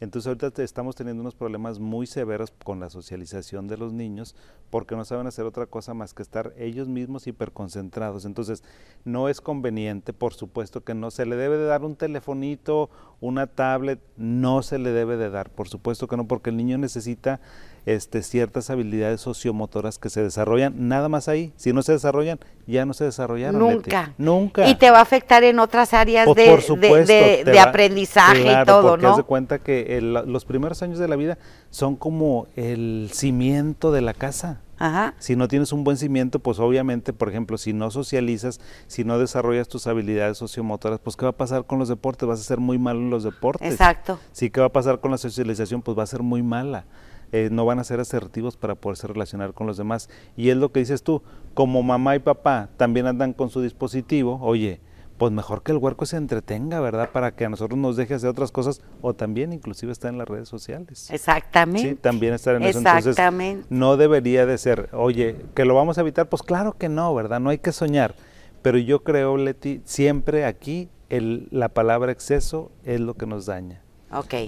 Entonces 0.00 0.26
ahorita 0.26 0.62
estamos 0.62 0.94
teniendo 0.94 1.22
unos 1.22 1.34
problemas 1.34 1.78
muy 1.78 2.06
severos 2.06 2.52
con 2.64 2.80
la 2.80 2.90
socialización 2.90 3.66
de 3.66 3.78
los 3.78 3.92
niños 3.92 4.34
porque 4.68 4.94
no 4.94 5.04
saben 5.04 5.26
hacer 5.26 5.46
otra 5.46 5.66
cosa 5.66 5.94
más 5.94 6.12
que 6.12 6.22
estar 6.22 6.52
ellos 6.58 6.86
mismos 6.86 7.26
hiperconcentrados. 7.26 8.26
Entonces 8.26 8.62
no 9.04 9.28
es 9.28 9.40
conveniente, 9.40 10.12
por 10.12 10.34
supuesto 10.34 10.84
que 10.84 10.94
no 10.94 11.10
se 11.10 11.24
le 11.24 11.36
debe 11.36 11.56
de 11.56 11.64
dar 11.64 11.82
un 11.82 11.96
telefonito, 11.96 12.90
una 13.20 13.46
tablet, 13.46 14.00
no 14.16 14.62
se 14.62 14.78
le 14.78 14.90
debe 14.90 15.16
de 15.16 15.30
dar, 15.30 15.50
por 15.50 15.68
supuesto 15.68 16.08
que 16.08 16.16
no, 16.16 16.28
porque 16.28 16.50
el 16.50 16.56
niño 16.56 16.76
necesita 16.76 17.40
este, 17.86 18.22
ciertas 18.22 18.68
habilidades 18.68 19.20
sociomotoras 19.20 19.98
que 19.98 20.10
se 20.10 20.20
desarrollan 20.22 20.88
nada 20.88 21.08
más 21.08 21.28
ahí. 21.28 21.52
Si 21.56 21.72
no 21.72 21.82
se 21.82 21.92
desarrollan, 21.92 22.38
ya 22.66 22.84
no 22.84 22.92
se 22.94 23.04
desarrollaron. 23.04 23.60
Nunca. 23.60 24.12
Nunca. 24.18 24.68
Y 24.68 24.74
te 24.74 24.90
va 24.90 24.98
a 24.98 25.02
afectar 25.02 25.44
en 25.44 25.58
otras 25.60 25.94
áreas 25.94 26.24
Pues, 26.26 26.36
de, 26.36 26.50
por 26.50 26.62
supuesto, 26.62 27.12
de- 27.12 27.42
te 27.44 27.50
de 27.52 27.56
va- 27.56 27.62
aprendizaje 27.62 28.42
claro, 28.42 28.62
y 28.62 28.66
todo, 28.66 28.88
porque 28.90 29.06
haz 29.06 29.16
de 29.16 29.22
¿no? 29.22 29.26
cuenta 29.26 29.58
que 29.60 29.96
el- 29.98 30.12
los 30.12 30.44
primeros 30.44 30.82
años 30.82 30.98
de 30.98 31.06
la 31.08 31.14
vida 31.16 31.38
son 31.70 31.94
como 31.96 32.48
el 32.56 33.08
cimiento 33.12 33.92
de 33.92 34.00
la 34.02 34.12
casa. 34.14 34.60
Ajá. 34.78 35.14
Si 35.18 35.36
no 35.36 35.48
tienes 35.48 35.72
un 35.72 35.84
buen 35.84 35.96
cimiento, 35.96 36.38
pues 36.38 36.58
obviamente, 36.58 37.14
por 37.14 37.30
ejemplo, 37.30 37.56
si 37.56 37.72
no 37.72 37.90
socializas, 37.90 38.60
si 38.88 39.04
no 39.04 39.18
desarrollas 39.18 39.68
tus 39.68 39.86
habilidades 39.86 40.36
sociomotoras, 40.36 40.98
pues 40.98 41.16
¿qué 41.16 41.24
va 41.24 41.30
a 41.30 41.36
pasar 41.36 41.64
con 41.64 41.78
los 41.78 41.88
deportes? 41.88 42.28
Vas 42.28 42.40
a 42.40 42.42
ser 42.42 42.58
muy 42.58 42.78
malo 42.78 42.98
en 42.98 43.08
los 43.08 43.22
deportes. 43.24 43.70
Exacto. 43.72 44.18
Sí, 44.32 44.50
¿qué 44.50 44.60
va 44.60 44.66
a 44.66 44.72
pasar 44.72 45.00
con 45.00 45.12
la 45.12 45.16
socialización? 45.18 45.80
Pues 45.80 45.96
va 45.96 46.02
a 46.02 46.06
ser 46.06 46.22
muy 46.22 46.42
mala. 46.42 46.84
Eh, 47.32 47.48
no 47.50 47.64
van 47.64 47.78
a 47.78 47.84
ser 47.84 48.00
asertivos 48.00 48.56
para 48.56 48.74
poderse 48.74 49.06
relacionar 49.06 49.52
con 49.52 49.66
los 49.66 49.76
demás. 49.76 50.08
Y 50.36 50.50
es 50.50 50.56
lo 50.56 50.72
que 50.72 50.80
dices 50.80 51.02
tú, 51.02 51.22
como 51.54 51.82
mamá 51.82 52.16
y 52.16 52.20
papá 52.20 52.68
también 52.76 53.06
andan 53.06 53.32
con 53.32 53.50
su 53.50 53.60
dispositivo, 53.60 54.38
oye, 54.40 54.80
pues 55.18 55.32
mejor 55.32 55.62
que 55.62 55.72
el 55.72 55.78
huerco 55.78 56.04
se 56.04 56.16
entretenga, 56.16 56.80
¿verdad? 56.80 57.10
Para 57.10 57.34
que 57.34 57.46
a 57.46 57.48
nosotros 57.48 57.78
nos 57.78 57.96
deje 57.96 58.14
hacer 58.14 58.28
otras 58.28 58.52
cosas 58.52 58.82
o 59.00 59.14
también 59.14 59.52
inclusive 59.52 59.92
estar 59.92 60.12
en 60.12 60.18
las 60.18 60.28
redes 60.28 60.48
sociales. 60.48 61.10
Exactamente. 61.10 61.90
Sí, 61.90 61.94
también 61.94 62.34
estar 62.34 62.54
en 62.56 62.64
eso. 62.64 62.78
Entonces, 62.78 63.06
Exactamente. 63.06 63.66
no 63.70 63.96
debería 63.96 64.44
de 64.46 64.58
ser, 64.58 64.90
oye, 64.92 65.36
que 65.54 65.64
lo 65.64 65.74
vamos 65.74 65.96
a 65.98 66.02
evitar, 66.02 66.28
pues 66.28 66.42
claro 66.42 66.76
que 66.76 66.88
no, 66.88 67.14
¿verdad? 67.14 67.40
No 67.40 67.50
hay 67.50 67.58
que 67.58 67.72
soñar. 67.72 68.14
Pero 68.62 68.78
yo 68.78 69.04
creo, 69.04 69.36
Leti, 69.36 69.80
siempre 69.84 70.44
aquí 70.44 70.90
el, 71.08 71.48
la 71.50 71.68
palabra 71.70 72.12
exceso 72.12 72.70
es 72.84 73.00
lo 73.00 73.14
que 73.14 73.26
nos 73.26 73.46
daña. 73.46 73.80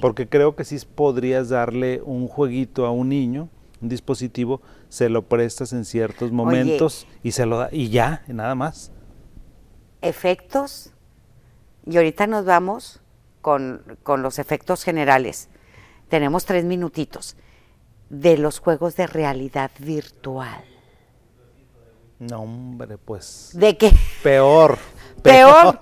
Porque 0.00 0.28
creo 0.28 0.54
que 0.54 0.64
sí 0.64 0.78
podrías 0.94 1.48
darle 1.48 2.00
un 2.04 2.28
jueguito 2.28 2.86
a 2.86 2.90
un 2.90 3.08
niño, 3.08 3.48
un 3.80 3.88
dispositivo, 3.88 4.60
se 4.88 5.08
lo 5.08 5.22
prestas 5.22 5.72
en 5.72 5.84
ciertos 5.84 6.32
momentos 6.32 7.06
y 7.22 7.32
se 7.32 7.46
lo 7.46 7.58
da, 7.58 7.68
y 7.72 7.90
ya, 7.90 8.24
nada 8.28 8.54
más. 8.54 8.92
efectos, 10.00 10.92
y 11.86 11.96
ahorita 11.96 12.26
nos 12.26 12.44
vamos 12.44 13.00
con, 13.40 13.98
con 14.02 14.22
los 14.22 14.38
efectos 14.38 14.84
generales. 14.84 15.48
Tenemos 16.08 16.44
tres 16.44 16.64
minutitos 16.64 17.36
de 18.10 18.38
los 18.38 18.60
juegos 18.60 18.96
de 18.96 19.06
realidad 19.06 19.70
virtual. 19.78 20.64
No, 22.18 22.42
hombre, 22.42 22.98
pues 22.98 23.50
¿De 23.54 23.76
qué? 23.76 23.92
peor. 24.22 24.78
Peor. 25.22 25.76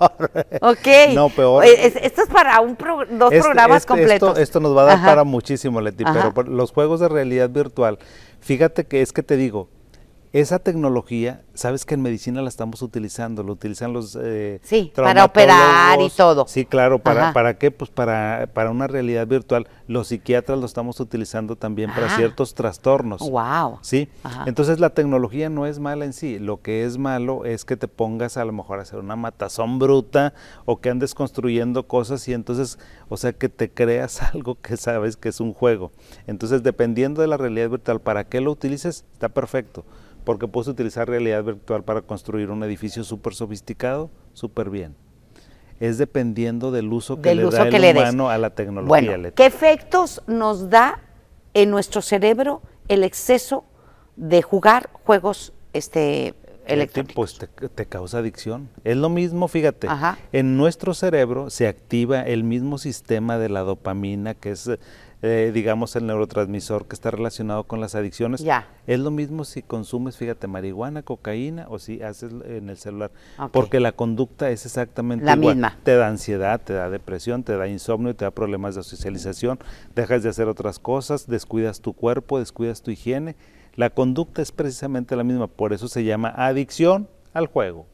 Ok. 0.62 0.86
No, 1.14 1.28
peor. 1.28 1.62
Es- 1.64 1.94
Esto 1.96 2.22
es 2.22 2.28
para 2.28 2.58
un 2.60 2.74
pro- 2.74 3.04
dos 3.04 3.30
Este- 3.32 3.42
programas 3.42 3.78
este- 3.82 3.88
completos. 3.88 4.28
Esto, 4.30 4.40
esto 4.40 4.60
nos 4.60 4.74
va 4.74 4.82
a 4.82 4.84
dar 4.86 4.96
Ajá. 4.96 5.06
para 5.06 5.24
muchísimo, 5.24 5.80
Leti, 5.82 6.04
Ajá. 6.04 6.14
pero 6.14 6.34
por- 6.34 6.48
los 6.48 6.72
juegos 6.72 7.00
de 7.00 7.08
realidad 7.10 7.50
virtual, 7.50 7.98
fíjate 8.40 8.86
que 8.86 9.02
es 9.02 9.12
que 9.12 9.22
te 9.22 9.36
digo, 9.36 9.68
esa 10.32 10.58
tecnología, 10.58 11.42
sabes 11.54 11.84
que 11.84 11.94
en 11.94 12.02
medicina 12.02 12.42
la 12.42 12.48
estamos 12.48 12.82
utilizando, 12.82 13.42
lo 13.42 13.52
utilizan 13.52 13.92
los 13.92 14.18
eh, 14.20 14.60
Sí, 14.62 14.92
para 14.94 15.24
operar 15.24 16.00
y 16.00 16.10
todo. 16.10 16.46
Sí, 16.46 16.64
claro, 16.64 16.98
¿para, 16.98 17.24
Ajá. 17.24 17.32
¿para 17.32 17.58
qué? 17.58 17.70
Pues 17.70 17.90
para, 17.90 18.48
para 18.52 18.70
una 18.70 18.86
realidad 18.86 19.26
virtual. 19.26 19.66
Los 19.86 20.08
psiquiatras 20.08 20.58
lo 20.58 20.66
estamos 20.66 21.00
utilizando 21.00 21.56
también 21.56 21.90
para 21.92 22.10
ciertos 22.16 22.54
trastornos. 22.54 23.20
Wow. 23.20 23.78
Sí, 23.82 24.08
Ajá. 24.22 24.44
entonces 24.46 24.80
la 24.80 24.90
tecnología 24.90 25.48
no 25.48 25.66
es 25.66 25.78
mala 25.78 26.04
en 26.04 26.12
sí, 26.12 26.38
lo 26.38 26.60
que 26.60 26.84
es 26.84 26.98
malo 26.98 27.44
es 27.44 27.64
que 27.64 27.76
te 27.76 27.88
pongas 27.88 28.36
a 28.36 28.44
lo 28.44 28.52
mejor 28.52 28.78
a 28.78 28.82
hacer 28.82 28.98
una 28.98 29.16
matazón 29.16 29.78
bruta 29.78 30.34
o 30.64 30.80
que 30.80 30.90
andes 30.90 31.14
construyendo 31.14 31.86
cosas 31.86 32.26
y 32.28 32.32
entonces, 32.32 32.78
o 33.08 33.16
sea, 33.16 33.32
que 33.32 33.48
te 33.48 33.70
creas 33.70 34.22
algo 34.34 34.56
que 34.60 34.76
sabes 34.76 35.16
que 35.16 35.28
es 35.28 35.40
un 35.40 35.52
juego. 35.52 35.92
Entonces, 36.26 36.62
dependiendo 36.62 37.22
de 37.22 37.28
la 37.28 37.36
realidad 37.36 37.70
virtual, 37.70 38.00
para 38.00 38.24
qué 38.24 38.40
lo 38.40 38.50
utilices, 38.50 39.04
está 39.12 39.28
perfecto, 39.28 39.84
porque 40.26 40.48
puedes 40.48 40.66
utilizar 40.66 41.08
realidad 41.08 41.44
virtual 41.44 41.84
para 41.84 42.02
construir 42.02 42.50
un 42.50 42.64
edificio 42.64 43.04
súper 43.04 43.32
sofisticado, 43.32 44.10
súper 44.32 44.70
bien. 44.70 44.96
Es 45.78 45.98
dependiendo 45.98 46.72
del 46.72 46.92
uso 46.92 47.22
que 47.22 47.28
Del 47.28 47.38
le 47.38 47.46
uso 47.46 47.58
da 47.58 47.70
que 47.70 47.76
el 47.76 47.82
le 47.82 47.94
des. 47.94 48.02
humano 48.02 48.28
a 48.28 48.36
la 48.36 48.50
tecnología. 48.50 48.88
Bueno, 48.88 49.16
Leti. 49.16 49.36
¿qué 49.36 49.46
efectos 49.46 50.20
nos 50.26 50.68
da 50.68 51.00
en 51.54 51.70
nuestro 51.70 52.02
cerebro 52.02 52.60
el 52.88 53.04
exceso 53.04 53.64
de 54.16 54.42
jugar 54.42 54.90
juegos 55.04 55.52
este, 55.72 56.34
electrónicos? 56.66 57.14
Pues 57.14 57.38
te, 57.38 57.68
te 57.68 57.86
causa 57.86 58.18
adicción. 58.18 58.68
Es 58.82 58.96
lo 58.96 59.08
mismo, 59.08 59.46
fíjate, 59.46 59.86
Ajá. 59.86 60.18
en 60.32 60.56
nuestro 60.56 60.92
cerebro 60.92 61.50
se 61.50 61.68
activa 61.68 62.22
el 62.22 62.42
mismo 62.42 62.78
sistema 62.78 63.38
de 63.38 63.48
la 63.48 63.60
dopamina, 63.60 64.34
que 64.34 64.50
es, 64.50 64.68
eh, 65.26 65.52
digamos, 65.52 65.96
el 65.96 66.06
neurotransmisor 66.06 66.86
que 66.86 66.94
está 66.94 67.10
relacionado 67.10 67.64
con 67.64 67.80
las 67.80 67.94
adicciones. 67.94 68.40
Ya. 68.40 68.68
Es 68.86 69.00
lo 69.00 69.10
mismo 69.10 69.44
si 69.44 69.62
consumes, 69.62 70.16
fíjate, 70.16 70.46
marihuana, 70.46 71.02
cocaína 71.02 71.66
o 71.68 71.78
si 71.78 72.02
haces 72.02 72.32
en 72.44 72.70
el 72.70 72.76
celular. 72.76 73.10
Porque 73.52 73.80
la 73.80 73.92
conducta 73.92 74.50
es 74.50 74.64
exactamente 74.66 75.24
La 75.24 75.34
igual. 75.34 75.56
misma. 75.56 75.78
Te 75.82 75.96
da 75.96 76.08
ansiedad, 76.08 76.60
te 76.60 76.72
da 76.72 76.88
depresión, 76.90 77.42
te 77.42 77.56
da 77.56 77.68
insomnio, 77.68 78.14
te 78.14 78.24
da 78.24 78.30
problemas 78.30 78.74
de 78.74 78.82
socialización, 78.82 79.58
dejas 79.94 80.22
de 80.22 80.28
hacer 80.28 80.48
otras 80.48 80.78
cosas, 80.78 81.26
descuidas 81.26 81.80
tu 81.80 81.92
cuerpo, 81.92 82.38
descuidas 82.38 82.82
tu 82.82 82.90
higiene. 82.90 83.36
La 83.74 83.90
conducta 83.90 84.40
es 84.40 84.52
precisamente 84.52 85.16
la 85.16 85.24
misma, 85.24 85.48
por 85.48 85.72
eso 85.72 85.88
se 85.88 86.04
llama 86.04 86.32
adicción 86.34 87.08
al 87.34 87.46
juego. 87.46 87.86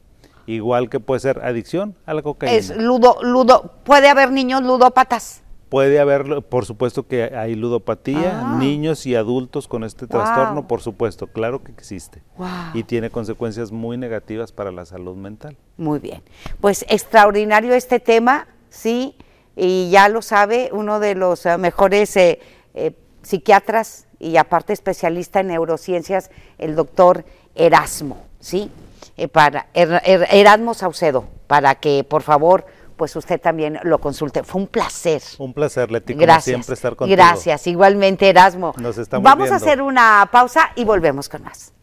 Igual 0.45 0.89
que 0.89 0.99
puede 0.99 1.19
ser 1.19 1.39
adicción 1.43 1.95
a 2.05 2.13
la 2.13 2.21
cocaína. 2.21 2.55
Es 2.55 2.75
ludo, 2.75 3.17
ludo, 3.21 3.75
puede 3.83 4.09
haber 4.09 4.31
niños 4.31 4.61
ludópatas. 4.61 5.42
Puede 5.73 5.99
haber, 5.99 6.43
por 6.43 6.65
supuesto 6.67 7.07
que 7.07 7.35
hay 7.35 7.55
ludopatía, 7.55 8.41
Ah. 8.43 8.57
niños 8.59 9.07
y 9.07 9.15
adultos 9.15 9.67
con 9.67 9.83
este 9.83 10.05
Wow. 10.05 10.21
trastorno, 10.21 10.67
por 10.67 10.81
supuesto, 10.81 11.25
claro 11.25 11.63
que 11.63 11.71
existe. 11.71 12.21
Wow. 12.37 12.47
Y 12.75 12.83
tiene 12.83 13.09
consecuencias 13.09 13.71
muy 13.71 13.97
negativas 13.97 14.51
para 14.51 14.71
la 14.71 14.85
salud 14.85 15.15
mental. 15.15 15.57
Muy 15.77 15.97
bien. 15.97 16.21
Pues 16.61 16.85
extraordinario 16.89 17.73
este 17.73 17.99
tema, 17.99 18.45
sí, 18.69 19.15
y 19.55 19.89
ya 19.89 20.09
lo 20.09 20.21
sabe, 20.21 20.69
uno 20.71 20.99
de 20.99 21.15
los 21.15 21.43
eh, 21.47 21.57
mejores 21.57 22.15
eh, 22.17 22.39
eh, 22.75 22.95
psiquiatras 23.23 24.05
y 24.19 24.37
aparte 24.37 24.73
especialista 24.73 25.39
en 25.39 25.47
neurociencias, 25.47 26.29
el 26.59 26.75
doctor 26.75 27.25
Erasmo, 27.55 28.21
¿sí? 28.39 28.69
Eh, 29.17 29.27
para 29.27 29.65
Er- 29.73 30.03
Er- 30.05 30.27
Erasmo 30.29 30.75
Saucedo, 30.75 31.25
para 31.47 31.73
que 31.73 32.03
por 32.03 32.21
favor, 32.21 32.63
pues 32.95 33.15
usted 33.15 33.39
también 33.41 33.79
lo 33.83 33.99
consulte. 33.99 34.43
Fue 34.43 34.61
un 34.61 34.67
placer. 34.67 35.21
Un 35.37 35.53
placer, 35.53 35.91
Leti, 35.91 36.13
como 36.13 36.21
Gracias. 36.23 36.43
siempre 36.45 36.73
estar 36.73 36.95
contigo. 36.95 37.15
Gracias, 37.15 37.67
igualmente 37.67 38.29
Erasmo. 38.29 38.73
Nos 38.77 38.97
estamos 38.97 39.23
Vamos 39.23 39.49
a 39.49 39.53
viendo. 39.55 39.65
hacer 39.65 39.81
una 39.81 40.29
pausa 40.31 40.71
y 40.75 40.85
volvemos 40.85 41.29
con 41.29 41.43
más. 41.43 41.73